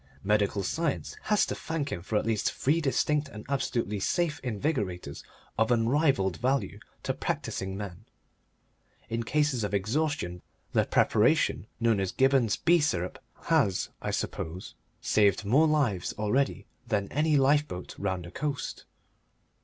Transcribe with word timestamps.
Medical 0.23 0.63
science 0.63 1.15
has 1.25 1.45
to 1.45 1.53
thank 1.53 1.91
him 1.91 2.01
for 2.01 2.17
at 2.17 2.25
least 2.25 2.51
three 2.51 2.81
distinct 2.81 3.27
and 3.29 3.45
absolutely 3.47 3.99
safe 3.99 4.41
invigorators 4.43 5.23
of 5.59 5.69
unrivalled 5.69 6.37
value 6.37 6.79
to 7.03 7.13
practising 7.13 7.77
men. 7.77 8.05
In 9.11 9.21
cases 9.21 9.63
of 9.63 9.75
exhaustion 9.75 10.41
the 10.73 10.85
preparation 10.85 11.67
known 11.79 11.99
as 11.99 12.11
Gibberne's 12.11 12.55
B 12.55 12.79
Syrup 12.79 13.19
has, 13.43 13.89
I 14.01 14.09
suppose, 14.09 14.73
saved 15.01 15.45
more 15.45 15.67
lives 15.67 16.13
already 16.17 16.65
than 16.87 17.07
any 17.11 17.37
lifeboat 17.37 17.93
round 17.99 18.25
the 18.25 18.31
coast. 18.31 18.85